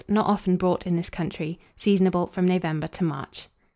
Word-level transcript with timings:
Not 0.07 0.25
often 0.25 0.57
bought 0.57 0.87
in 0.87 0.95
this 0.95 1.11
country. 1.11 1.59
Seasonable 1.77 2.25
from 2.25 2.47
November 2.47 2.87
to 2.87 3.03
March. 3.03 3.49